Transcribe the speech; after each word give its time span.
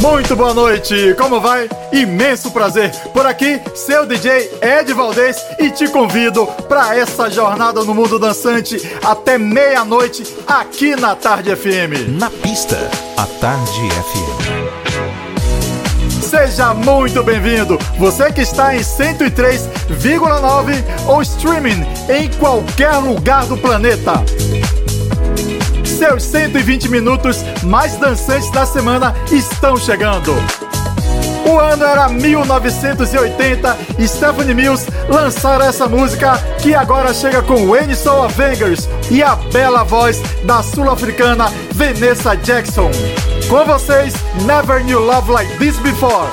Muito 0.00 0.36
boa 0.36 0.54
noite, 0.54 1.14
como 1.18 1.40
vai? 1.40 1.68
Imenso 1.92 2.52
prazer. 2.52 2.90
Por 3.12 3.26
aqui, 3.26 3.60
seu 3.74 4.06
DJ 4.06 4.48
Ed 4.62 4.92
Valdez 4.92 5.36
e 5.58 5.70
te 5.70 5.88
convido 5.88 6.46
para 6.68 6.96
essa 6.96 7.28
jornada 7.28 7.82
no 7.82 7.92
mundo 7.94 8.16
dançante 8.18 8.80
até 9.04 9.36
meia-noite 9.38 10.22
aqui 10.46 10.94
na 10.94 11.16
Tarde 11.16 11.54
FM. 11.54 12.16
Na 12.16 12.30
pista, 12.30 12.76
a 13.16 13.26
Tarde 13.40 13.88
FM. 13.90 14.48
Seja 16.22 16.72
muito 16.74 17.22
bem-vindo. 17.24 17.76
Você 17.98 18.30
que 18.30 18.42
está 18.42 18.76
em 18.76 18.80
103,9 18.80 20.74
ou 21.08 21.22
streaming 21.22 21.84
em 22.08 22.28
qualquer 22.38 22.94
lugar 22.98 23.46
do 23.46 23.56
planeta. 23.56 24.22
Seus 25.98 26.22
120 26.22 26.90
minutos 26.90 27.44
mais 27.64 27.96
dançantes 27.96 28.48
da 28.52 28.64
semana 28.64 29.12
estão 29.32 29.76
chegando. 29.76 30.32
O 31.44 31.58
ano 31.58 31.84
era 31.84 32.08
1980 32.08 33.76
e 33.98 34.06
Stephanie 34.06 34.54
Mills 34.54 34.86
lançaram 35.08 35.64
essa 35.64 35.88
música 35.88 36.38
que 36.62 36.72
agora 36.72 37.12
chega 37.12 37.42
com 37.42 37.66
Wayne 37.66 37.96
Soul 37.96 38.22
Avengers 38.22 38.88
e 39.10 39.24
a 39.24 39.34
bela 39.52 39.82
voz 39.82 40.22
da 40.44 40.62
sul-africana 40.62 41.52
Vanessa 41.72 42.36
Jackson. 42.36 42.92
Com 43.48 43.64
vocês, 43.64 44.14
Never 44.46 44.84
Knew 44.84 45.00
Love 45.00 45.32
Like 45.32 45.58
This 45.58 45.78
Before. 45.78 46.28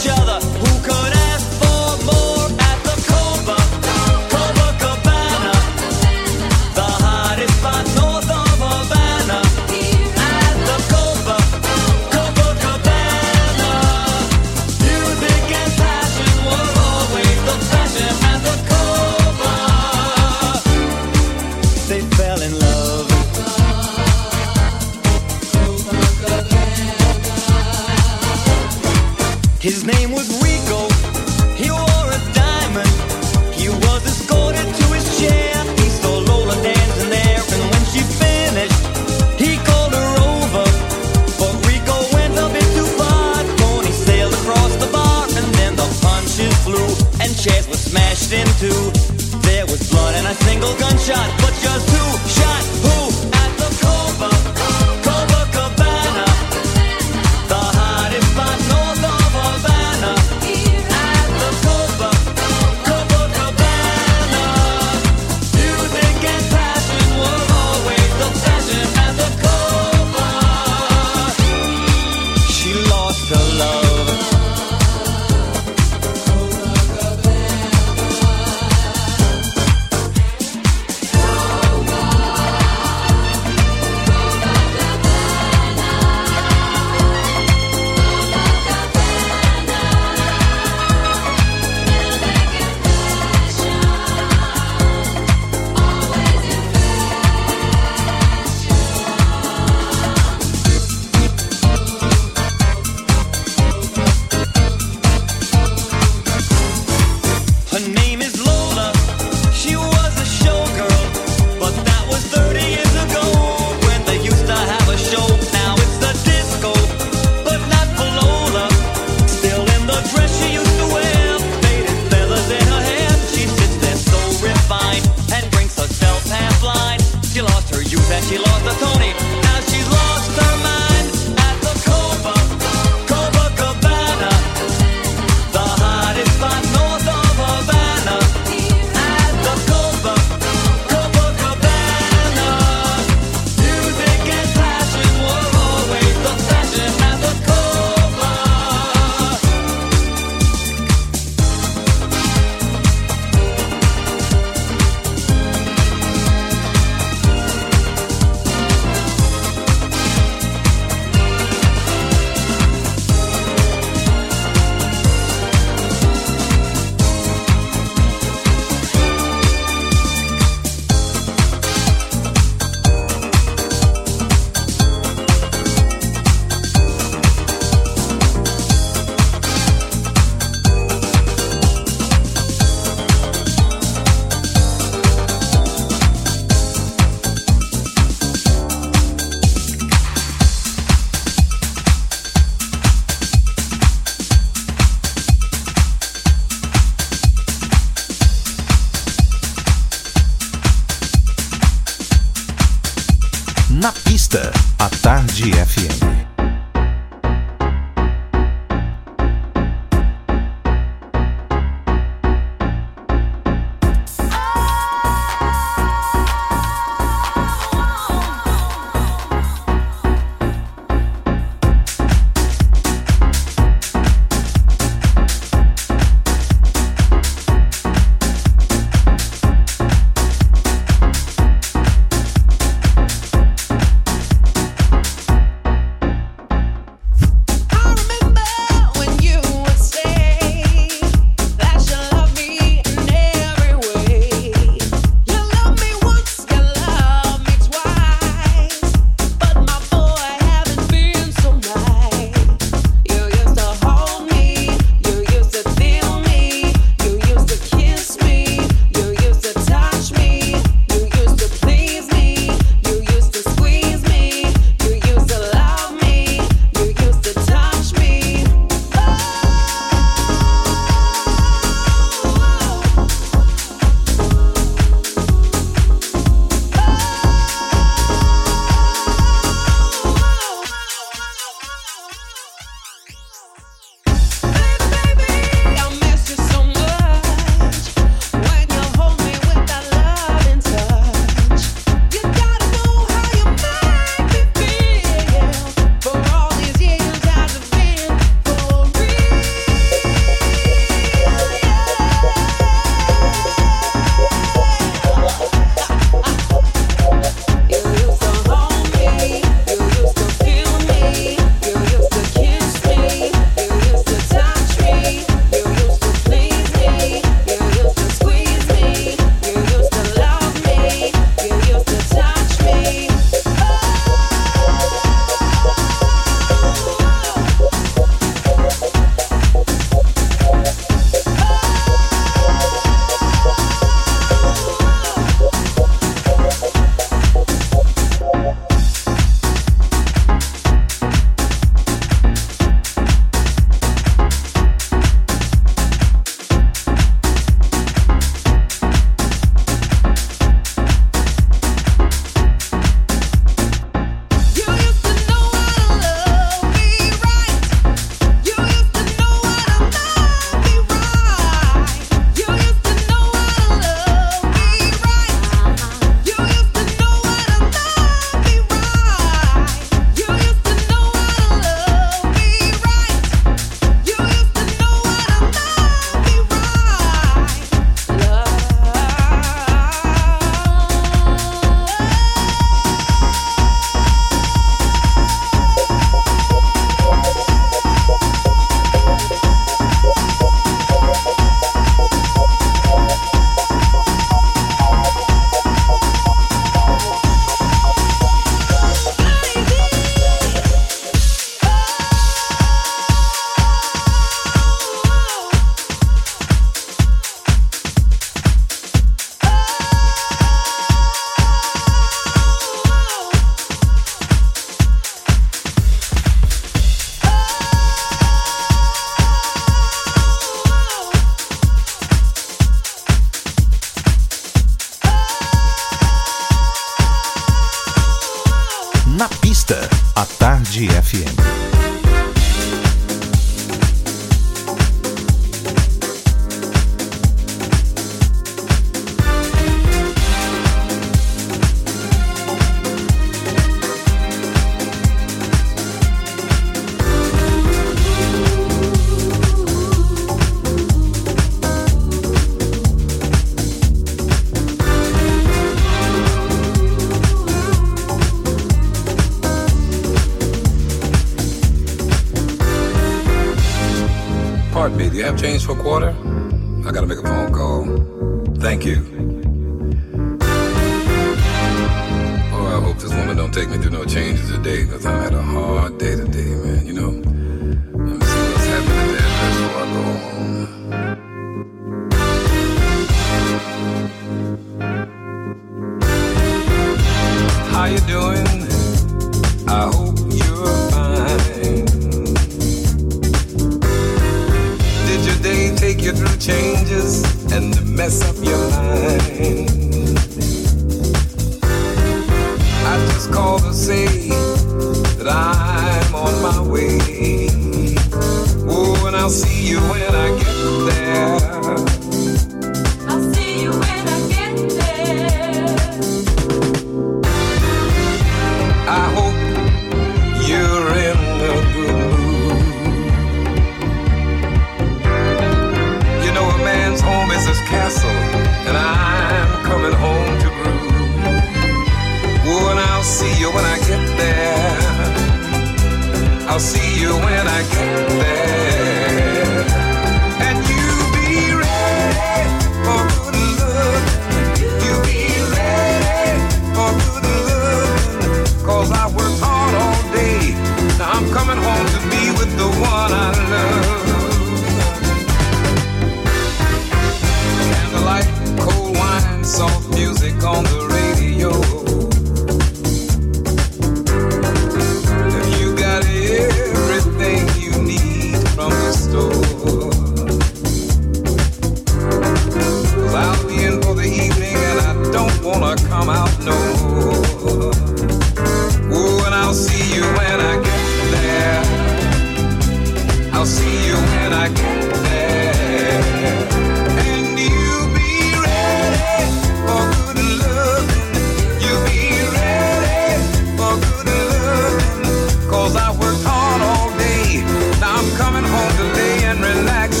gone 596.51 596.61
all 596.61 596.89
day. 596.97 597.43
Now 597.79 597.95
I'm 597.99 598.09
coming 598.17 598.43
home 598.43 598.73
to 598.79 598.85
lay 598.97 599.23
and 599.23 599.39
relax 599.39 600.00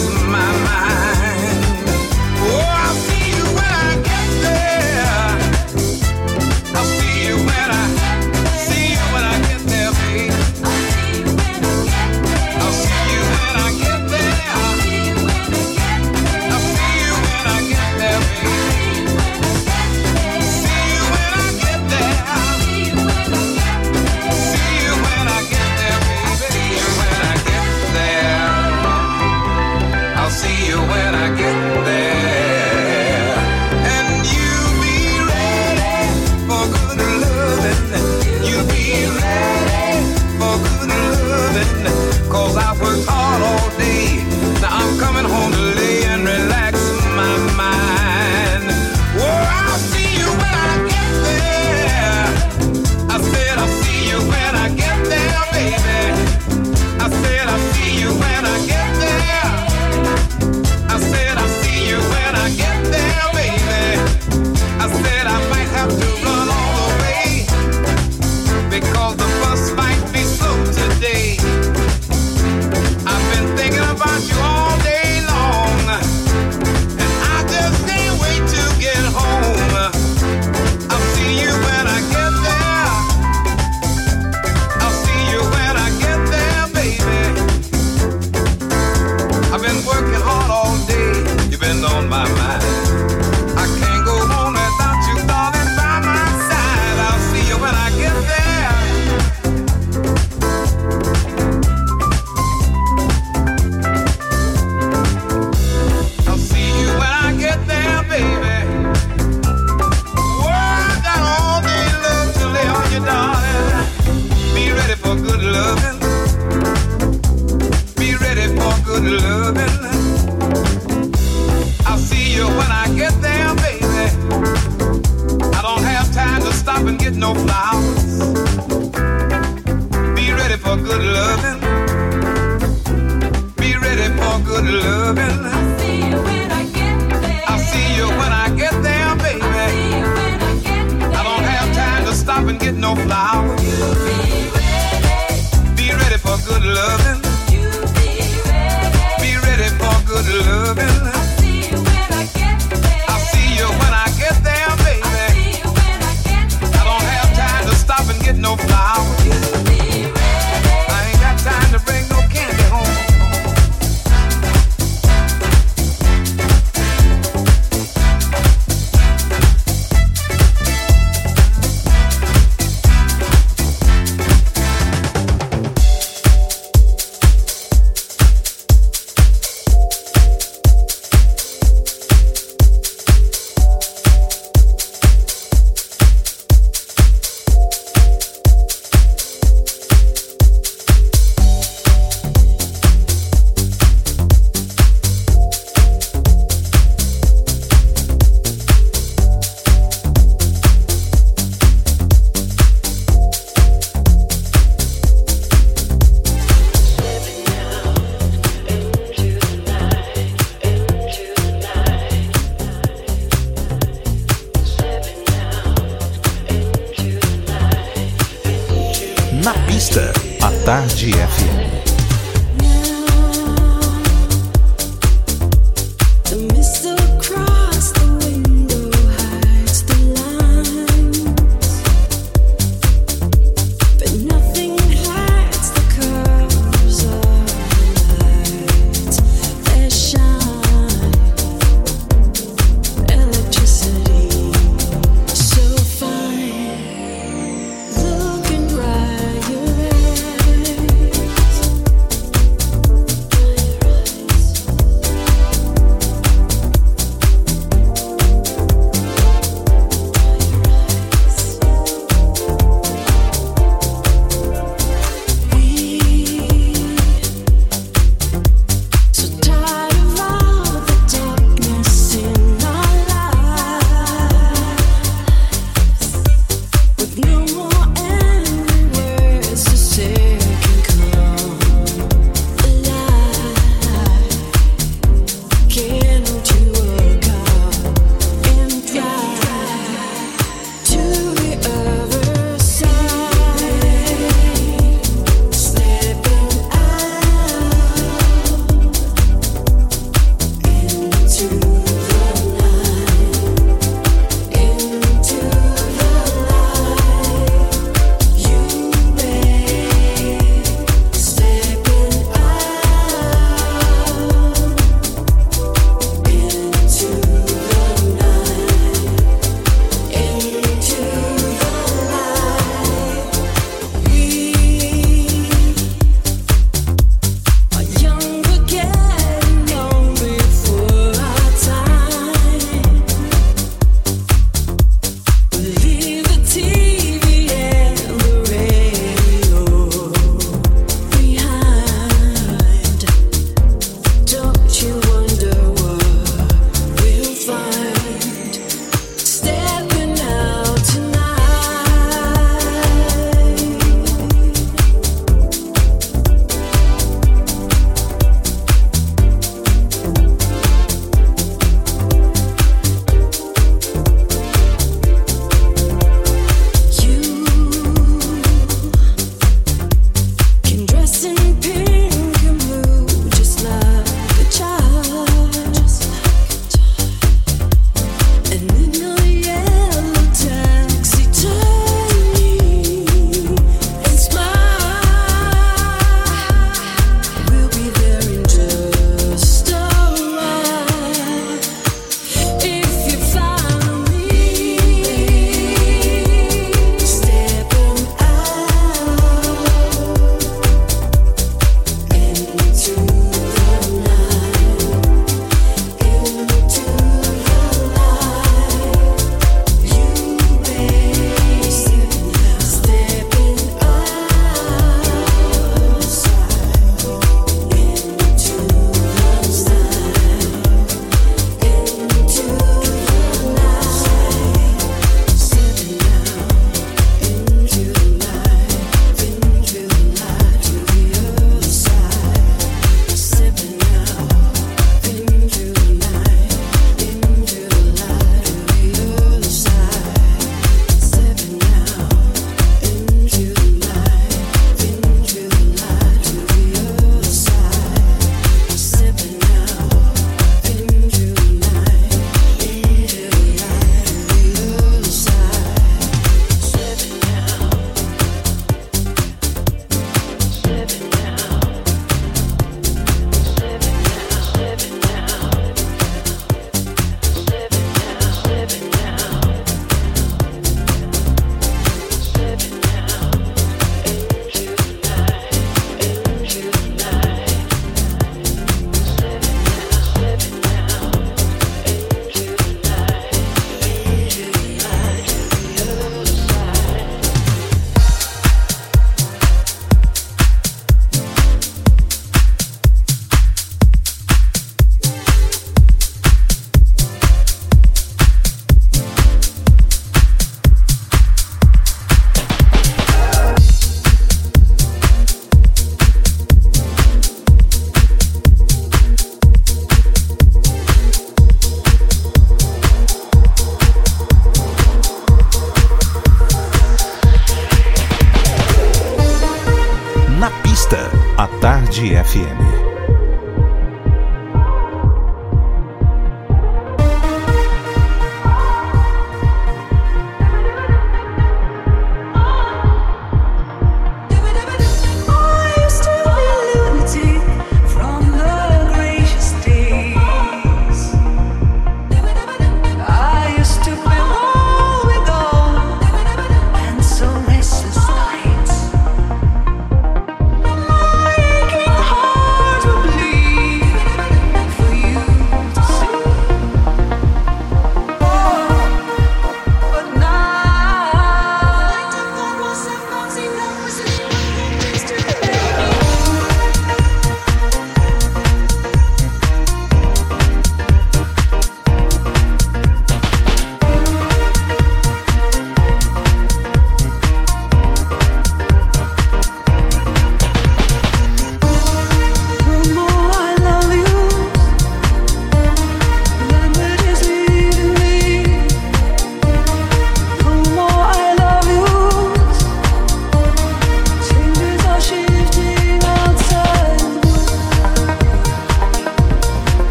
Tarde 221.01 221.17
FM. 221.17 221.80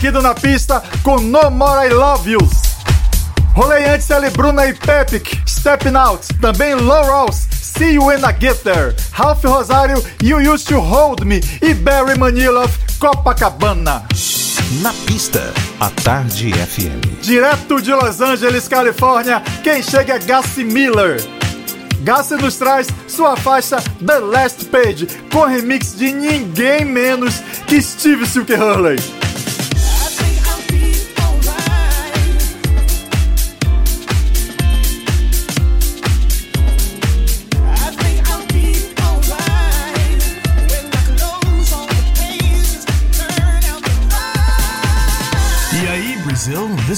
Aqui 0.00 0.10
do 0.10 0.22
Na 0.22 0.34
Pista 0.34 0.82
com 1.02 1.20
No 1.20 1.50
More 1.50 1.86
I 1.86 1.92
Love 1.92 2.30
You. 2.30 2.38
Rolei 3.52 3.84
antes 3.84 4.08
ela 4.08 4.30
Bruna 4.30 4.66
e 4.66 4.72
Pepic, 4.72 5.38
Stepping 5.46 5.94
Out. 5.94 6.26
Também 6.40 6.74
Low 6.74 7.04
Ross, 7.04 7.46
See 7.50 7.96
You 7.96 8.06
When 8.06 8.20
I 8.20 8.34
Get 8.40 8.62
There. 8.62 8.96
Ralph 9.12 9.44
Rosário, 9.44 10.02
You 10.22 10.38
Used 10.38 10.68
to 10.68 10.80
Hold 10.80 11.26
Me. 11.26 11.42
E 11.60 11.74
Barry 11.74 12.18
Manilow, 12.18 12.66
Copacabana. 12.98 14.02
Na 14.80 14.94
pista, 15.06 15.52
a 15.80 15.90
Tarde 15.90 16.50
FM. 16.50 17.20
Direto 17.20 17.82
de 17.82 17.92
Los 17.92 18.22
Angeles, 18.22 18.68
Califórnia, 18.68 19.42
quem 19.62 19.82
chega 19.82 20.14
é 20.14 20.18
Gassi 20.18 20.64
Miller. 20.64 21.22
Gassi 22.04 22.36
nos 22.36 22.56
traz 22.56 22.86
sua 23.06 23.36
faixa 23.36 23.82
The 24.06 24.18
Last 24.18 24.64
Page, 24.66 25.06
com 25.30 25.44
remix 25.44 25.94
de 25.94 26.10
ninguém 26.10 26.86
menos 26.86 27.34
que 27.66 27.82
Steve 27.82 28.26
Silk 28.26 28.50
Hurley. 28.54 29.19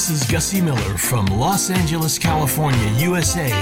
This 0.08 0.22
is 0.22 0.28
Gussie 0.28 0.60
Miller 0.60 0.98
from 0.98 1.26
Los 1.26 1.70
Angeles, 1.70 2.18
California, 2.18 2.88
USA. 2.98 3.52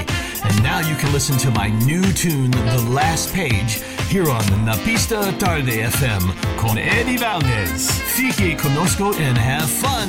And 0.43 0.63
now 0.63 0.79
you 0.79 0.97
can 0.97 1.13
listen 1.13 1.37
to 1.37 1.51
my 1.51 1.69
new 1.85 2.03
tune, 2.13 2.51
The 2.51 2.87
Last 2.89 3.35
Page, 3.35 3.83
here 4.09 4.31
on 4.31 4.65
Na 4.65 4.75
Pista 4.83 5.35
Tarde 5.39 5.83
FM 5.83 6.57
con 6.57 6.79
Eddie 6.79 7.19
Valdez. 7.19 7.91
Fique 8.17 8.57
conosco 8.57 9.13
and 9.21 9.37
have 9.37 9.69
fun. 9.69 10.09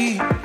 be. 0.00 0.39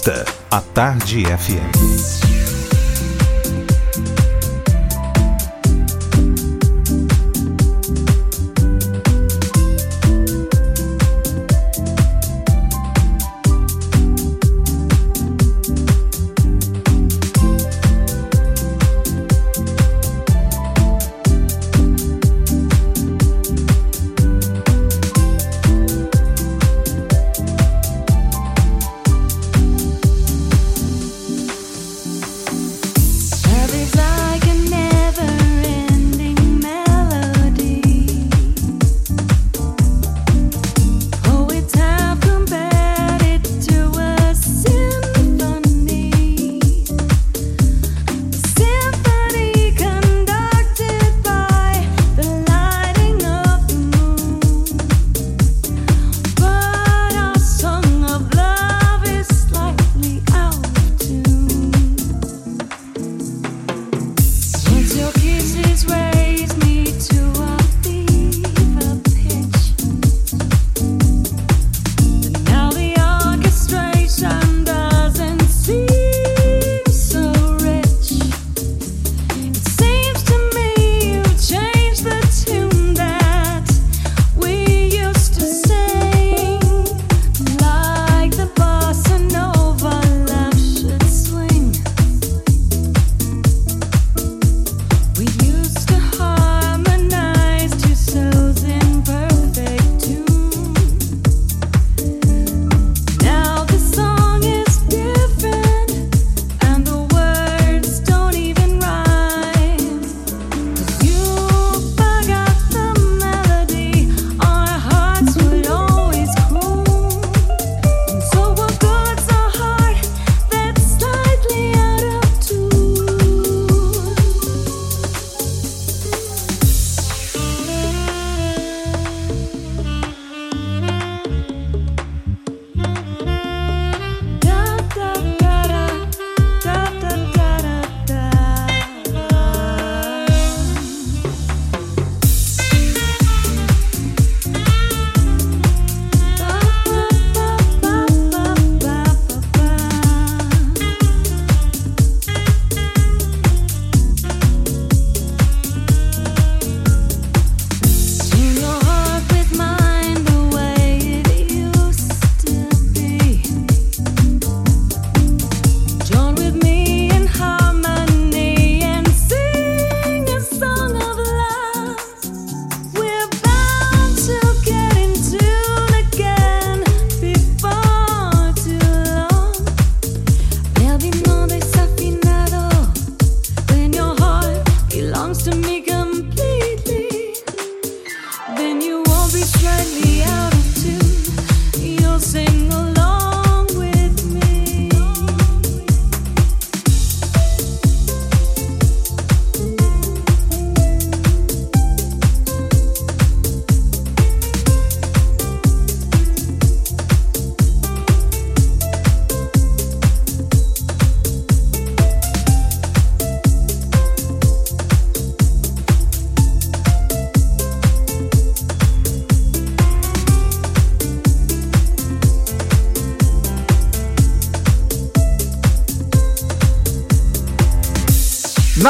Entrevista 0.00 0.24
Tarde 0.72 1.24
FM. 1.26 1.99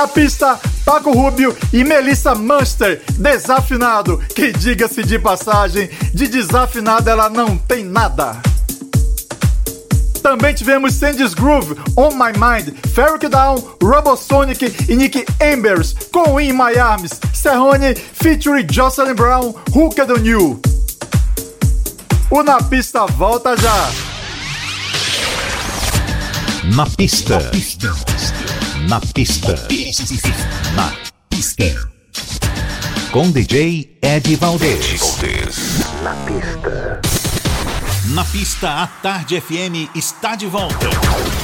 Na 0.01 0.09
pista, 0.09 0.59
Paco 0.83 1.13
Rubio 1.13 1.55
e 1.75 1.85
Melissa 1.85 2.35
Munster, 2.35 3.03
desafinado, 3.19 4.17
que 4.35 4.51
diga-se 4.51 5.03
de 5.03 5.19
passagem, 5.19 5.91
de 6.15 6.27
desafinada 6.27 7.11
ela 7.11 7.29
não 7.29 7.59
tem 7.59 7.85
nada. 7.85 8.41
Também 10.23 10.55
tivemos 10.55 10.95
Sandy's 10.95 11.35
Groove, 11.35 11.77
On 11.99 12.13
My 12.13 12.33
Mind, 12.33 12.75
Ferric 12.95 13.29
Down, 13.29 13.63
Robosonic 13.83 14.75
e 14.89 14.97
Nick 14.97 15.27
Embers 15.39 15.95
com 16.11 16.41
In 16.41 16.55
My 16.55 16.79
Arms, 16.79 17.21
Serrone 17.35 17.95
featuring 17.95 18.67
Jocelyn 18.73 19.13
Brown, 19.13 19.55
Hooked 19.75 20.11
on 20.11 20.25
You. 20.25 20.63
O 22.31 22.43
Na 22.43 22.63
Pista 22.63 23.05
volta 23.05 23.55
já. 23.55 23.91
Na 26.75 26.87
pista. 26.87 27.39
Na 27.39 27.51
pista. 27.51 28.10
Na 28.91 29.01
pista. 29.01 29.55
Com 33.13 33.31
DJ 33.31 33.97
Ed 34.03 34.35
Valdez. 34.35 35.01
Na 36.03 36.15
pista. 36.27 37.01
Na 38.07 38.25
pista, 38.25 38.83
a 38.83 38.87
Tarde 38.89 39.41
FM 39.41 39.89
está 39.95 40.35
de 40.35 40.49
volta. 40.49 40.89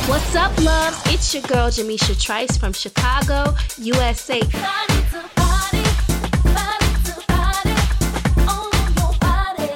What's 0.09 0.35
up, 0.35 0.61
loves? 0.61 0.99
It's 1.15 1.33
your 1.35 1.45
girl 1.47 1.71
Jamisha 1.71 2.17
Trice 2.21 2.59
from 2.59 2.73
Chicago, 2.73 3.55
USA. 3.79 4.41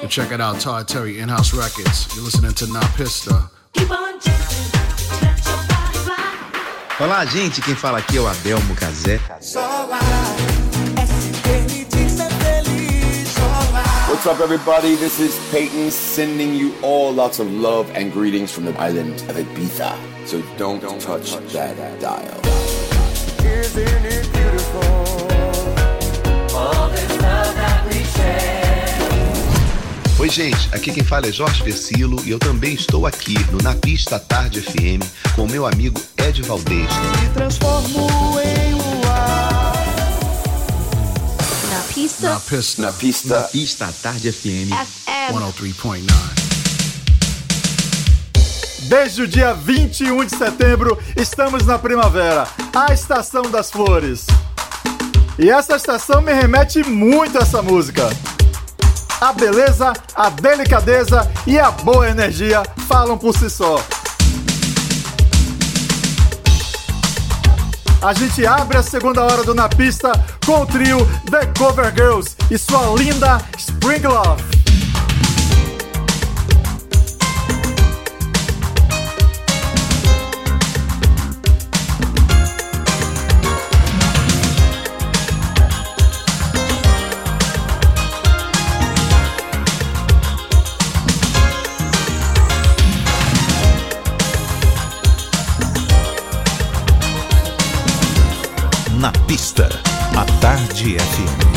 Check 0.09 0.33
it 0.33 0.41
out, 0.41 0.59
Todd 0.59 0.89
Terry, 0.89 1.21
In 1.21 1.29
House 1.29 1.53
Records. 1.53 2.09
You're 2.15 2.25
listening 2.25 2.53
to 2.55 2.67
Na 2.67 2.81
Pista. 2.97 3.49
Olá, 7.01 7.25
gente. 7.25 7.63
Quem 7.63 7.73
fala 7.73 7.97
aqui 7.97 8.17
é 8.17 8.21
o 8.21 8.27
Adelmo 8.27 8.75
Cazé. 8.75 9.19
What's 14.07 14.27
up, 14.27 14.39
everybody? 14.39 14.95
This 14.97 15.19
is 15.19 15.33
Peyton 15.49 15.89
sending 15.89 16.53
you 16.53 16.75
all 16.83 17.11
lots 17.11 17.39
of 17.39 17.51
love 17.51 17.89
and 17.95 18.11
greetings 18.11 18.51
from 18.51 18.65
the 18.65 18.79
island 18.79 19.15
of 19.27 19.35
Ibiza. 19.35 19.95
So 20.27 20.43
don't, 20.59 20.79
touch, 20.99 21.37
that 21.53 21.75
dial. 21.99 22.39
Isn't 23.43 24.05
it 24.05 24.31
beautiful? 24.31 24.81
All 26.55 26.87
this 26.89 27.19
love 27.19 27.55
that 27.55 27.83
we 27.87 28.03
share. 28.03 28.70
Oi, 30.21 30.29
gente, 30.29 30.69
aqui 30.71 30.91
quem 30.91 31.03
fala 31.03 31.25
é 31.25 31.31
Jorge 31.31 31.63
Versilo 31.63 32.21
e 32.23 32.29
eu 32.29 32.37
também 32.37 32.75
estou 32.75 33.07
aqui 33.07 33.33
no 33.51 33.57
Na 33.57 33.73
Pista 33.73 34.19
Tarde 34.19 34.61
FM 34.61 35.03
com 35.35 35.47
meu 35.47 35.65
amigo 35.65 35.99
Ed 36.15 36.43
Valdez. 36.43 36.87
Me 37.19 37.29
transformo 37.33 38.07
em 38.39 38.75
luar. 38.75 39.73
Na 41.71 41.81
pista. 41.91 42.29
Na 42.29 42.39
Pista. 42.39 42.81
Na 42.83 42.93
pista. 42.93 43.35
Na 43.35 43.41
Pista 43.47 43.93
Tarde 44.03 44.31
FM. 44.31 44.69
FM. 44.69 45.31
103.9. 45.31 46.03
Desde 48.81 49.23
o 49.23 49.27
dia 49.27 49.55
21 49.55 50.23
de 50.23 50.37
setembro, 50.37 50.99
estamos 51.17 51.65
na 51.65 51.79
primavera, 51.79 52.47
a 52.75 52.93
estação 52.93 53.49
das 53.49 53.71
flores. 53.71 54.27
E 55.39 55.49
essa 55.49 55.77
estação 55.77 56.21
me 56.21 56.31
remete 56.31 56.83
muito 56.83 57.39
a 57.39 57.41
essa 57.41 57.63
música. 57.63 58.07
A 59.21 59.33
beleza, 59.33 59.93
a 60.15 60.29
delicadeza 60.31 61.31
e 61.45 61.59
a 61.59 61.69
boa 61.69 62.09
energia 62.09 62.63
falam 62.87 63.19
por 63.19 63.37
si 63.37 63.51
só. 63.51 63.79
A 68.01 68.13
gente 68.15 68.43
abre 68.47 68.79
a 68.79 68.81
segunda 68.81 69.21
hora 69.21 69.43
do 69.43 69.53
Na 69.53 69.69
Pista 69.69 70.11
com 70.43 70.61
o 70.61 70.65
trio 70.65 71.07
The 71.29 71.45
Cover 71.55 71.93
Girls 71.93 72.35
e 72.49 72.57
sua 72.57 72.95
linda 72.97 73.39
Spring 73.59 74.01
Love. 74.07 74.50
Pista, 99.31 99.69
a 100.17 100.25
Tarde 100.41 100.97
FM. 100.97 101.50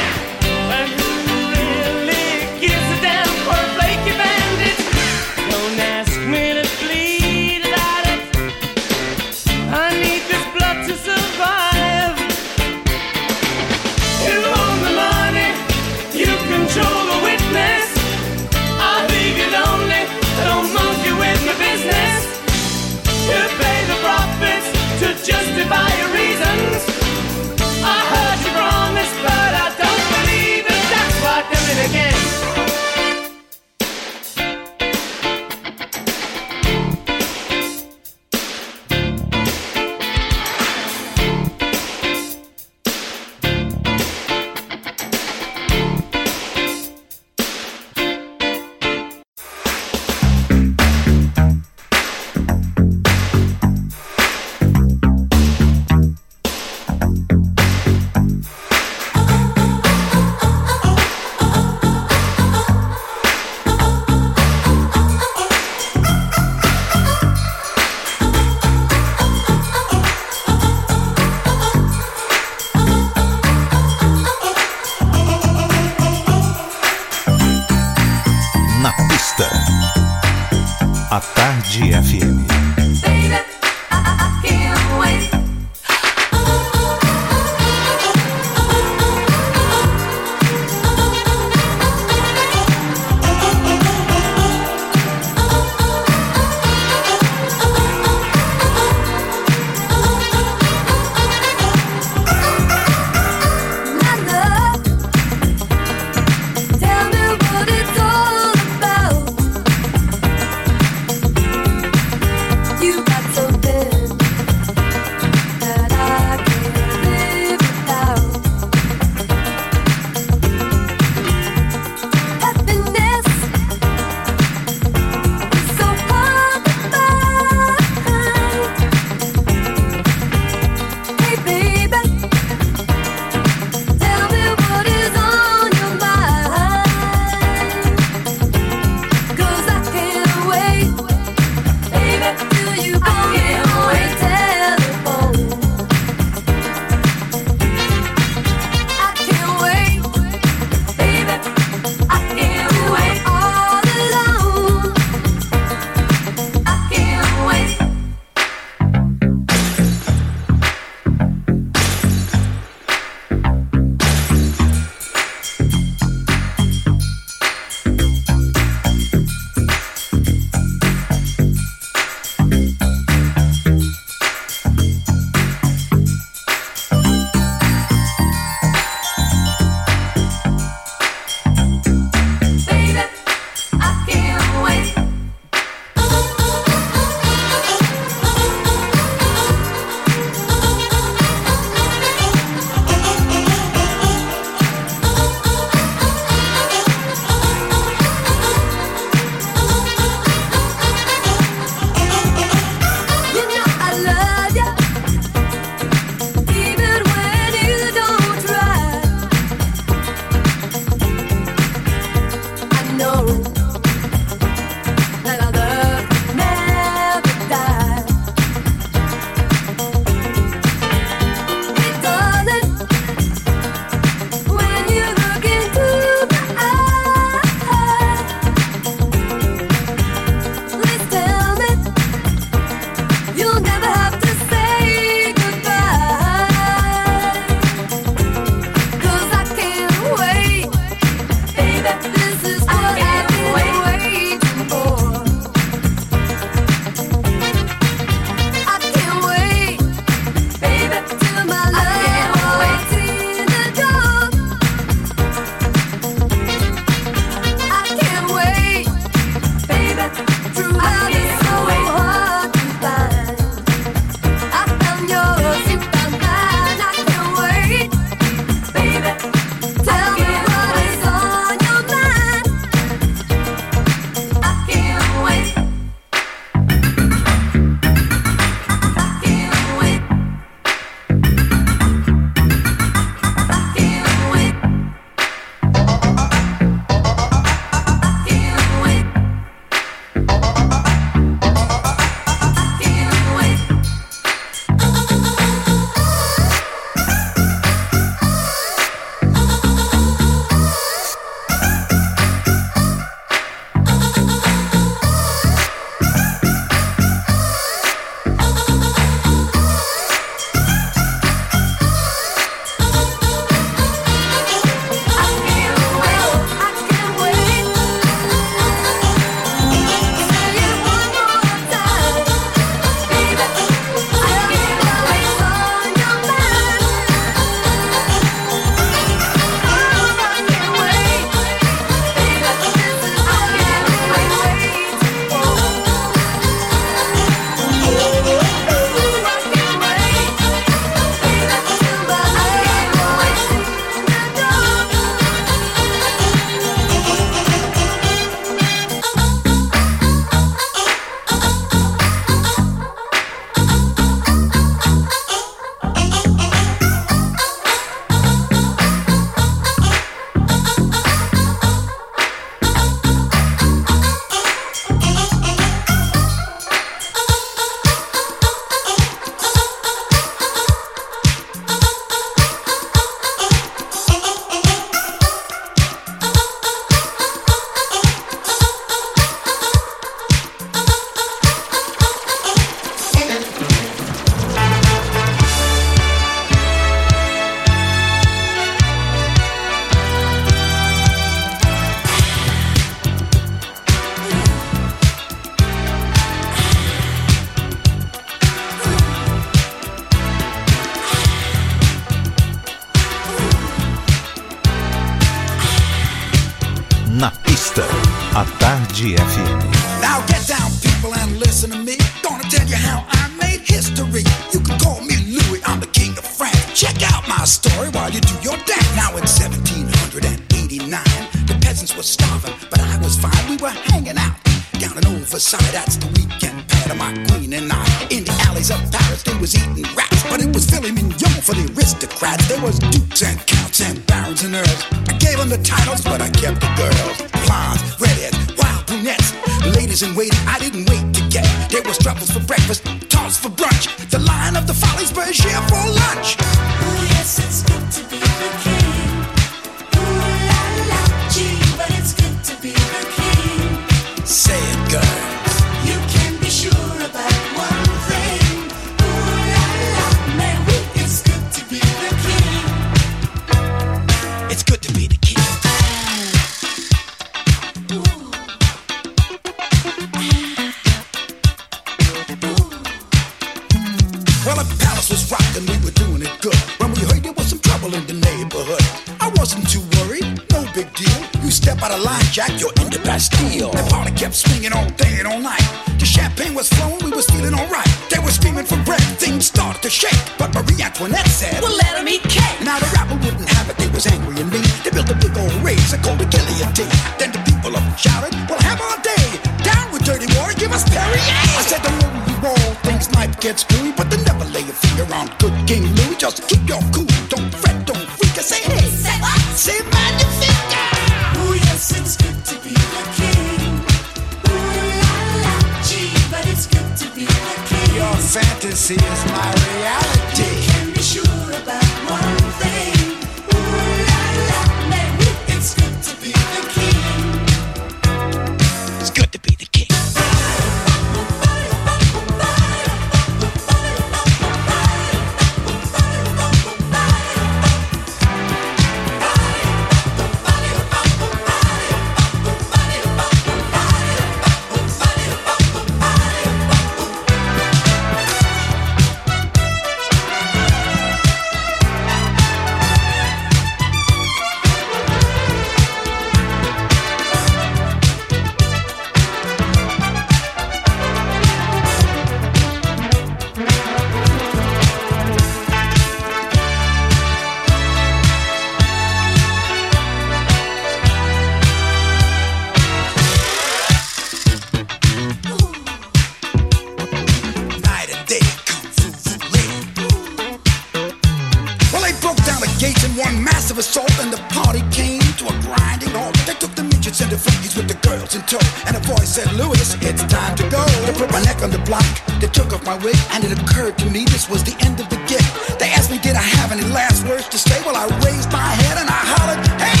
and 588.88 588.96
a 588.96 589.00
voice 589.00 589.28
said, 589.28 589.52
Lewis, 589.52 589.94
it's 590.00 590.24
time 590.24 590.56
to 590.56 590.64
go. 590.70 590.82
They 591.04 591.12
put 591.12 591.30
my 591.30 591.42
neck 591.42 591.62
on 591.62 591.70
the 591.70 591.78
block, 591.84 592.08
they 592.40 592.48
took 592.48 592.72
off 592.72 592.84
my 592.86 592.96
wig, 593.04 593.16
and 593.32 593.44
it 593.44 593.52
occurred 593.52 593.98
to 593.98 594.06
me 594.10 594.24
this 594.24 594.48
was 594.48 594.64
the 594.64 594.74
end 594.80 594.98
of 594.98 595.08
the 595.10 595.20
gig. 595.28 595.44
They 595.78 595.90
asked 595.92 596.10
me, 596.10 596.18
did 596.18 596.36
I 596.36 596.46
have 596.56 596.72
any 596.72 596.88
last 596.88 597.28
words 597.28 597.46
to 597.48 597.58
say? 597.58 597.78
Well, 597.84 597.96
I 597.96 598.06
raised 598.24 598.50
my 598.50 598.70
head 598.80 598.96
and 598.96 599.08
I 599.08 599.22
hollered, 599.32 599.62
hey! 599.84 600.00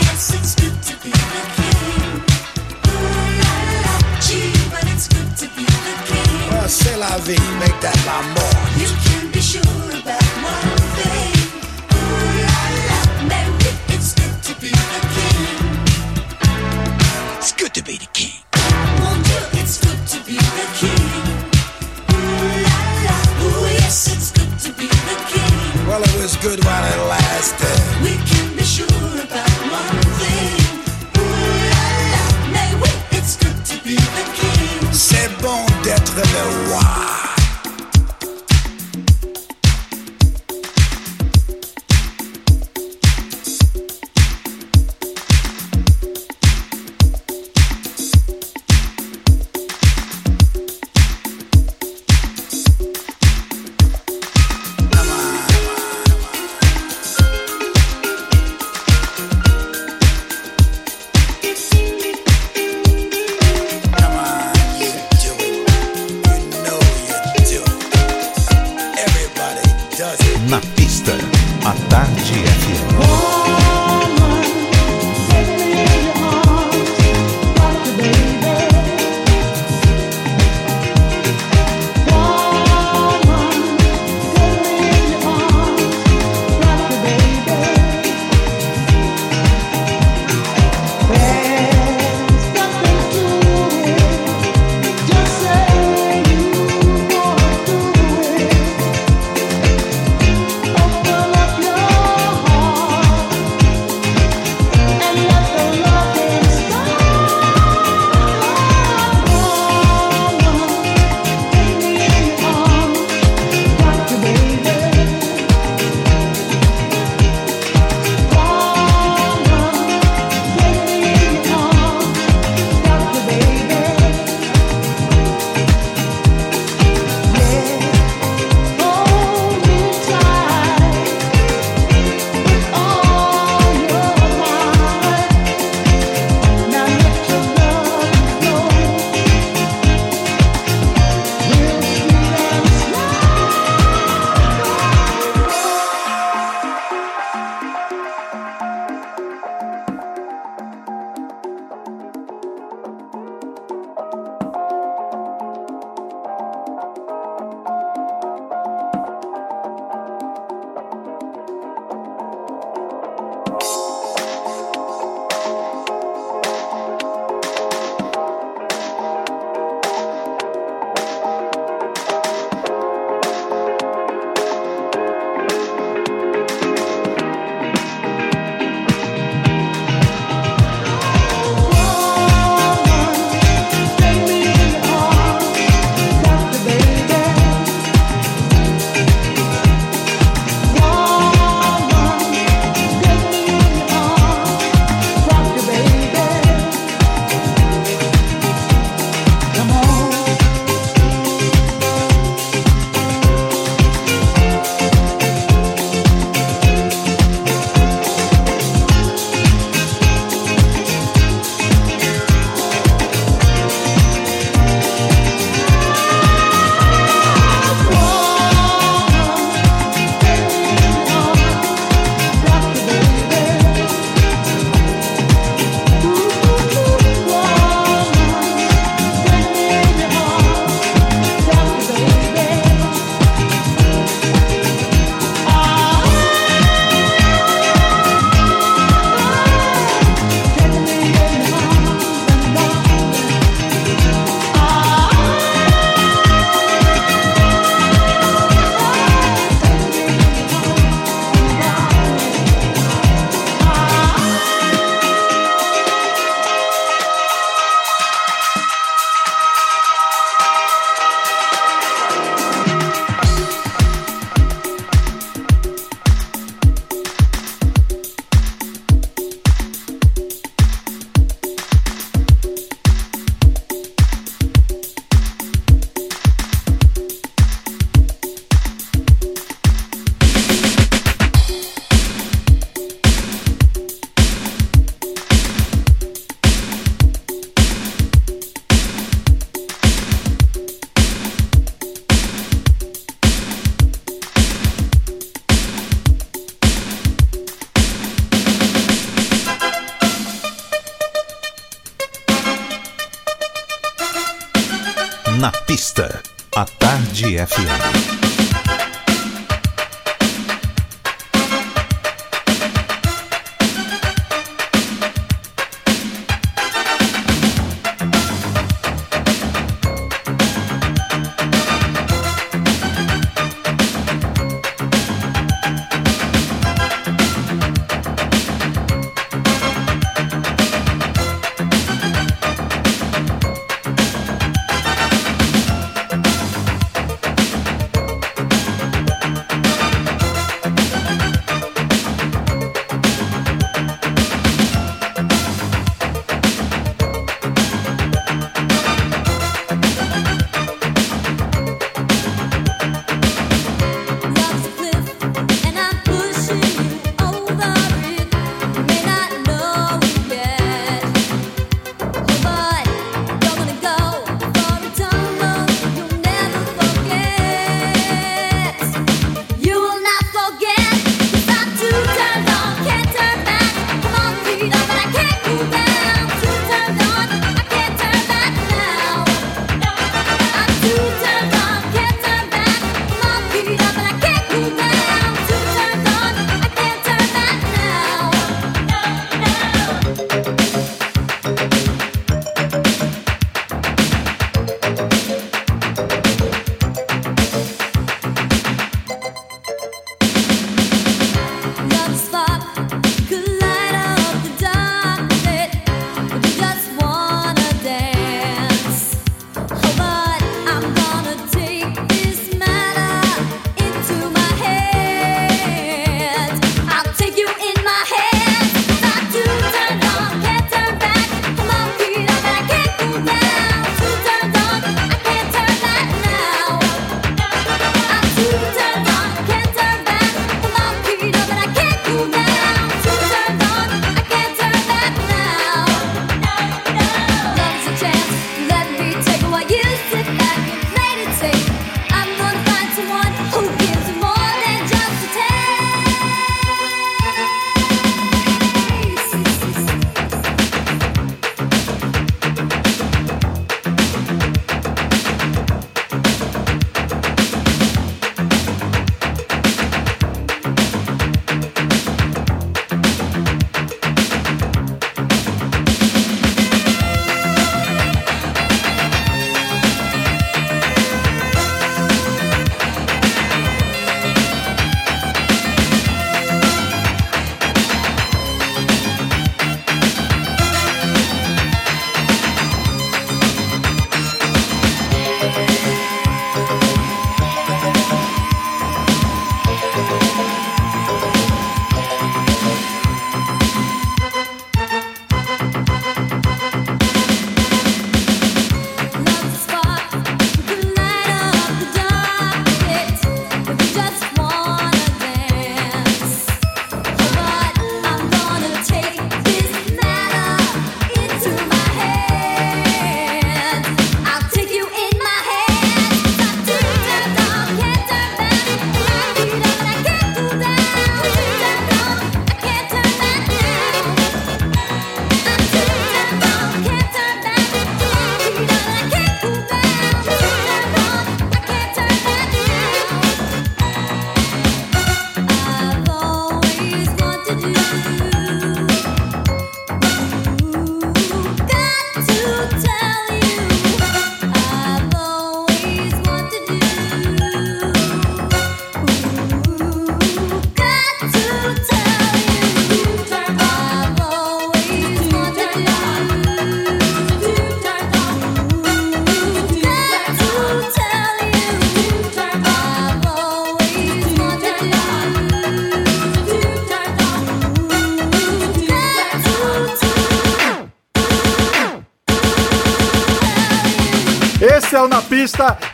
Yes, 0.00 0.32
it's 0.32 0.54
good 0.56 0.76
to 0.88 0.94
be 1.04 1.12
the 1.12 1.42
king. 1.60 2.24
Ooh 2.88 3.42
la 3.44 3.54
la, 3.84 3.94
gee, 4.24 4.56
but 4.72 4.84
it's 4.88 5.06
good 5.06 5.30
to 5.42 5.46
be 5.54 5.64
the 5.64 5.94
king. 6.08 6.98
La 6.98 7.18
vie, 7.18 7.36
make 7.60 7.78
that 7.84 7.98
l'amour. 8.06 8.53
master. 27.44 27.83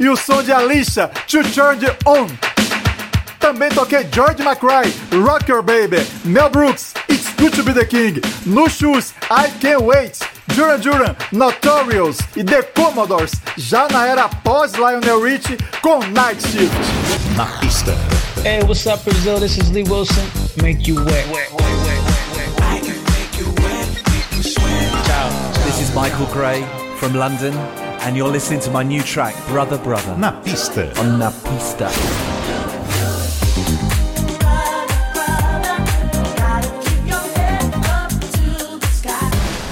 e 0.01 0.09
o 0.09 0.17
som 0.17 0.43
de 0.43 0.51
Alicia, 0.51 1.09
To 1.29 1.45
Turn 1.45 1.79
On. 2.07 2.27
Também 3.39 3.69
toquei 3.69 4.07
George 4.13 4.43
McRae, 4.43 4.93
Rock 5.25 5.51
Your 5.51 5.63
Baby, 5.63 6.07
Mel 6.25 6.49
Brooks, 6.49 6.95
It's 7.09 7.29
Good 7.39 7.55
To 7.57 7.63
Be 7.63 7.75
The 7.75 7.85
King, 7.85 8.21
No 8.47 8.69
Shoes, 8.69 9.13
I 9.31 9.51
Can't 9.61 9.83
Wait, 9.83 10.19
Duran 10.55 10.79
Duran, 10.79 11.15
Notorious 11.33 12.19
e 12.35 12.43
The 12.43 12.63
Commodores, 12.63 13.33
já 13.57 13.89
na 13.89 14.07
era 14.07 14.29
pós-Lionel 14.29 15.23
Richie 15.23 15.59
com 15.83 15.99
Night 15.99 16.43
Shift. 16.49 16.75
Na 17.37 17.47
pista. 17.59 17.95
Hey, 18.43 18.63
what's 18.63 18.87
up, 18.87 19.05
Brazil? 19.05 19.39
This 19.39 19.59
is 19.59 19.71
Lee 19.71 19.85
Wilson. 19.85 20.25
Make 20.63 20.91
you 20.91 20.97
wet. 21.05 21.27
wet, 21.29 21.53
wet. 21.53 21.71
This 25.65 25.81
is 25.81 25.95
Michael 25.95 26.27
Gray 26.33 26.65
from 26.99 27.15
London. 27.15 27.90
And 28.03 28.17
you're 28.17 28.29
listening 28.29 28.61
to 28.61 28.71
my 28.71 28.83
new 28.83 29.03
track, 29.03 29.35
Brother 29.47 29.79
Brother. 29.79 30.17
Na 30.17 30.33
pista. 30.43 30.91
On 31.01 31.19
Na 31.19 31.31
Pista. 31.31 31.89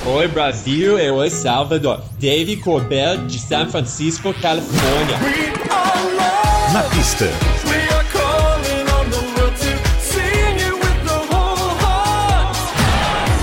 Oi 0.06 0.26
Brasil 0.28 0.98
e 0.98 1.10
oi 1.10 1.30
Salvador. 1.30 2.02
Dave 2.18 2.56
Colbert 2.56 3.26
de 3.26 3.38
San 3.38 3.68
Francisco, 3.70 4.32
Califórnia. 4.34 5.18
Na 6.72 6.82
pista. 6.84 7.26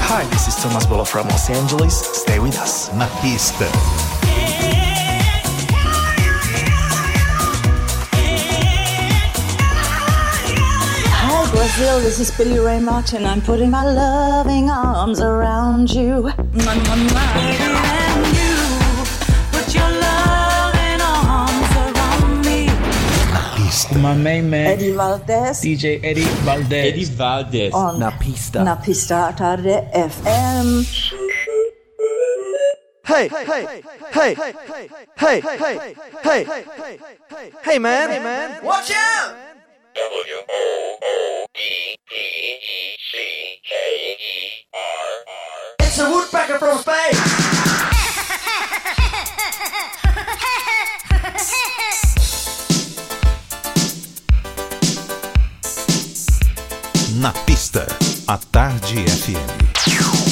Hi, 0.08 0.24
this 0.30 0.48
is 0.48 0.56
Thomas 0.56 0.86
Bolo 0.86 1.04
from 1.04 1.28
Los 1.28 1.50
Angeles. 1.50 1.94
Stay 2.14 2.40
with 2.40 2.58
us. 2.58 2.92
Na 2.94 3.08
pista. 3.22 3.66
Brazil. 11.76 12.00
This 12.00 12.20
is 12.20 12.32
Billy 12.32 12.58
Ray 12.58 12.80
Martin. 12.80 13.26
I'm 13.26 13.42
putting 13.42 13.70
my 13.70 13.84
loving 13.84 14.70
arms 14.70 15.20
around 15.20 15.92
you. 15.92 16.24
Mwah, 16.24 16.76
mwah, 16.80 17.00
mwah. 17.12 17.36
And 17.36 18.24
you 18.32 18.56
put 19.52 19.76
your 19.76 19.92
loving 19.92 21.02
arms 21.04 21.72
around 21.76 22.46
me. 22.46 22.72
My 24.02 24.16
main 24.16 24.50
man, 24.50 24.68
Eddie 24.68 24.92
Valdez. 24.94 25.60
DJ 25.60 26.00
Eddie 26.02 26.24
Valdez. 26.48 26.94
Eddie 26.94 27.12
Valdez. 27.12 27.74
On 27.74 28.00
Na 28.00 28.12
Pista. 28.12 28.64
Na 28.64 28.76
Pista 28.76 29.34
Tarde 29.36 29.84
FM. 29.92 30.86
Hey, 33.06 33.28
hey, 33.28 33.46
hey, 33.46 33.84
hey, 34.14 34.36
hey, 35.16 35.42
hey, 35.42 35.42
hey, 36.24 37.52
hey, 37.64 37.80
man, 37.80 38.10
hey, 38.10 38.20
man, 38.20 38.64
watch 38.64 38.92
out! 38.92 39.55
It's 45.80 46.00
a 46.00 46.10
woodpecker 46.12 46.60
from 46.60 46.80
space! 46.80 47.22
Na 57.22 57.32
pista. 57.46 57.88
A 58.28 58.38
Tarde 58.52 59.06
FM. 59.06 60.25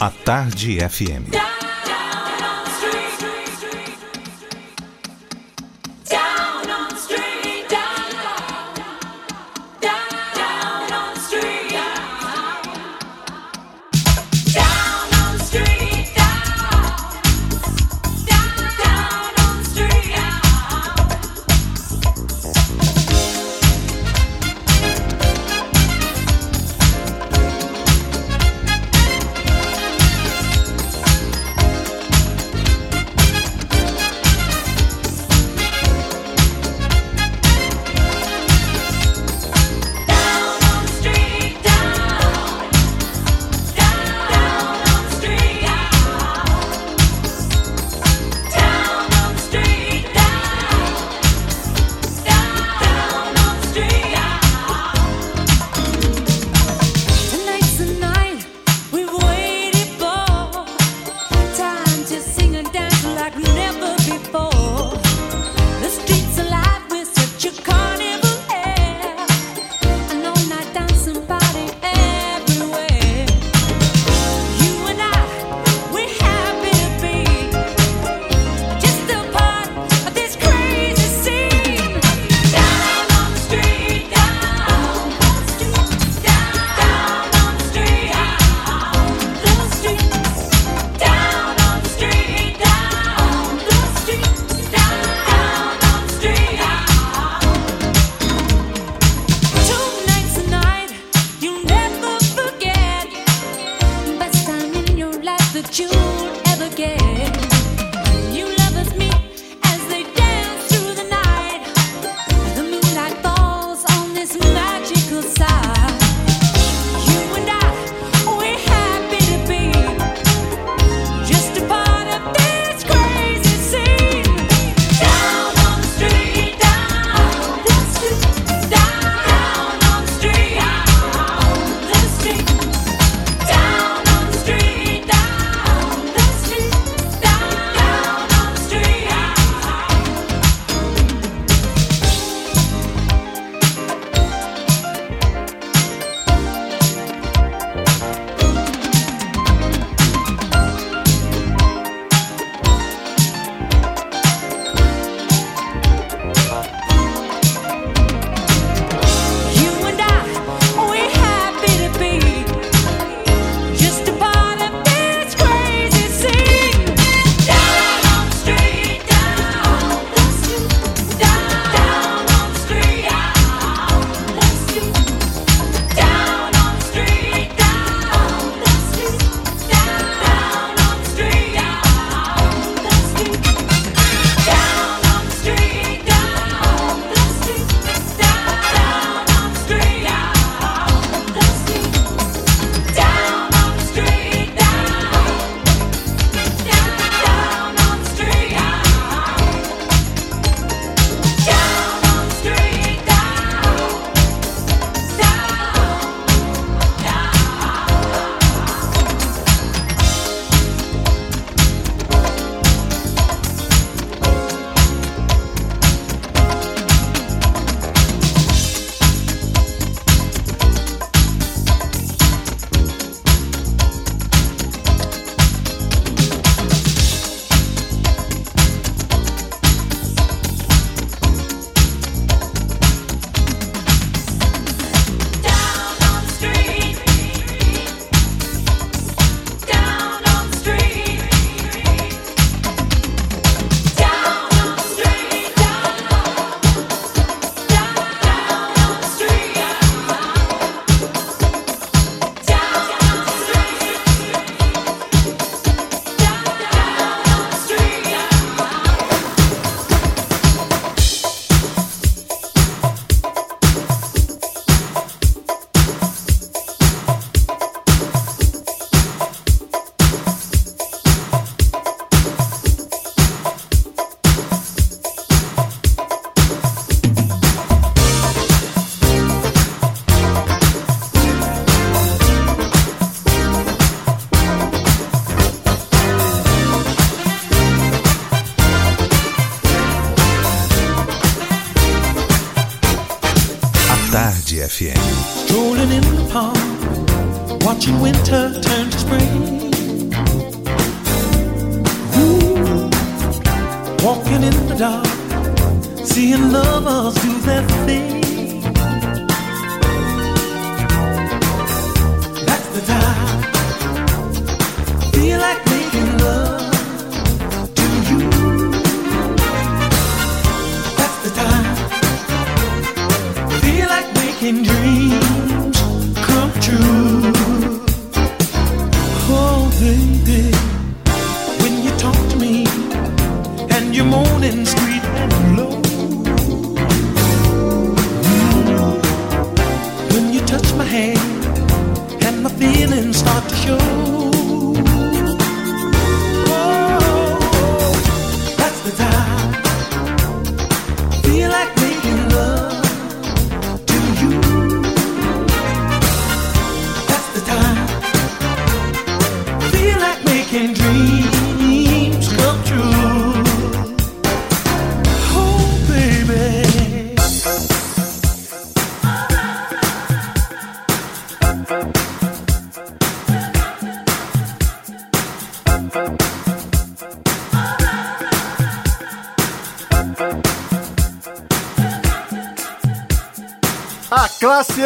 A 0.00 0.10
Tarde 0.10 0.78
FM. 0.78 1.51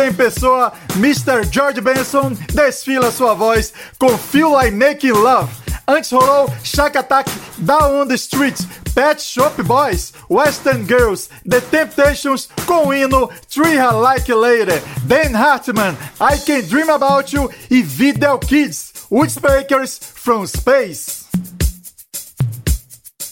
Em 0.05 0.13
pessoa, 0.13 0.73
Mr. 0.97 1.45
George 1.51 1.81
Benson, 1.81 2.33
desfila 2.53 3.11
sua 3.11 3.35
voz 3.35 3.73
com 3.99 4.17
Feel 4.17 4.51
Like 4.51 4.77
Making 4.77 5.13
Love. 5.13 5.51
Antes 5.89 6.11
rolou 6.11 6.53
Shack 6.65 6.99
Attack, 6.99 7.31
Down 7.59 8.07
the 8.07 8.15
Street, 8.15 8.59
Pet 8.95 9.23
Shop 9.23 9.63
Boys, 9.63 10.13
Western 10.29 10.85
Girls, 10.87 11.29
The 11.49 11.61
Temptations 11.61 12.49
com 12.67 12.89
o 12.89 12.95
hino 12.95 13.31
Treat 13.49 13.77
Her 13.77 13.93
Like 13.93 14.33
Later, 14.33 14.83
Dan 15.05 15.35
Hartman, 15.35 15.97
I 16.21 16.39
Can 16.39 16.63
Dream 16.63 16.91
About 16.91 17.35
You 17.35 17.51
e 17.71 17.83
Videl 17.83 18.39
Kids, 18.39 18.93
Woodspakers 19.11 19.99
from 20.01 20.47
Space. 20.47 21.27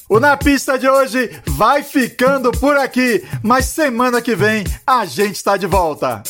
O 0.08 0.20
Na 0.20 0.36
Pista 0.36 0.78
de 0.78 0.88
hoje 0.88 1.30
vai 1.46 1.82
ficando 1.82 2.52
por 2.52 2.76
aqui, 2.76 3.26
mas 3.42 3.64
semana 3.64 4.22
que 4.22 4.36
vem 4.36 4.64
a 4.86 5.04
gente 5.06 5.36
está 5.36 5.56
de 5.56 5.66
volta. 5.66 6.22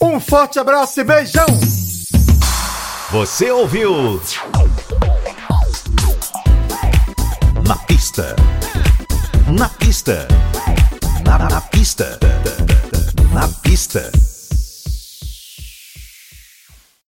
Um 0.00 0.20
forte 0.20 0.60
abraço 0.60 1.00
e 1.00 1.04
beijão! 1.04 1.46
Você 3.10 3.50
ouviu? 3.50 4.20
Na 7.66 7.74
pista. 7.78 8.36
Na 9.58 9.68
pista. 9.68 10.28
Na, 11.26 11.38
na 11.50 11.60
pista. 11.60 12.16
Na 13.32 13.48
pista. 13.48 14.12